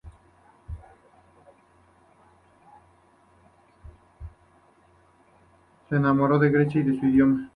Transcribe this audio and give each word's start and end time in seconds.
Se 5.89 5.95
enamoró 5.95 6.39
de 6.39 6.49
Grecia 6.49 6.81
y 6.81 6.85
de 6.85 6.99
su 6.99 7.05
idioma. 7.05 7.49